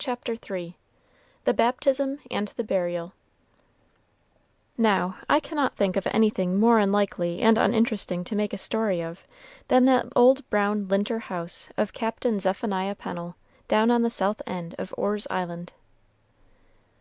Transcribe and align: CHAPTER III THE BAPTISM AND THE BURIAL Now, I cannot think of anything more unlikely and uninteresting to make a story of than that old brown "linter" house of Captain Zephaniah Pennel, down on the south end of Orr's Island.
CHAPTER 0.00 0.32
III 0.32 0.76
THE 1.44 1.54
BAPTISM 1.54 2.18
AND 2.28 2.48
THE 2.56 2.64
BURIAL 2.64 3.12
Now, 4.76 5.18
I 5.28 5.38
cannot 5.38 5.76
think 5.76 5.94
of 5.94 6.08
anything 6.08 6.58
more 6.58 6.80
unlikely 6.80 7.40
and 7.40 7.56
uninteresting 7.56 8.24
to 8.24 8.34
make 8.34 8.52
a 8.52 8.58
story 8.58 9.00
of 9.00 9.20
than 9.68 9.84
that 9.84 10.06
old 10.16 10.50
brown 10.50 10.88
"linter" 10.88 11.20
house 11.20 11.68
of 11.76 11.92
Captain 11.92 12.40
Zephaniah 12.40 12.96
Pennel, 12.96 13.36
down 13.68 13.92
on 13.92 14.02
the 14.02 14.10
south 14.10 14.42
end 14.44 14.74
of 14.76 14.92
Orr's 14.98 15.28
Island. 15.30 15.72